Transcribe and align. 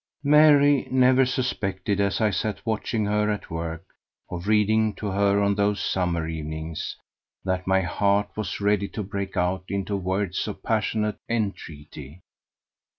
Mary 0.23 0.87
never 0.89 1.27
suspected, 1.27 1.99
as 1.99 2.19
I 2.19 2.31
sat 2.31 2.65
watching 2.65 3.05
her 3.05 3.29
at 3.29 3.51
work, 3.51 3.83
or 4.29 4.39
reading 4.39 4.95
to 4.95 5.11
her 5.11 5.39
on 5.39 5.53
those 5.53 5.79
summer 5.79 6.27
evenings, 6.27 6.95
that 7.45 7.67
my 7.67 7.81
heart 7.81 8.31
was 8.35 8.59
ready 8.59 8.87
to 8.87 9.03
break 9.03 9.37
out 9.37 9.65
into 9.69 9.95
words 9.95 10.47
of 10.47 10.63
passionate 10.63 11.19
entreaty. 11.29 12.21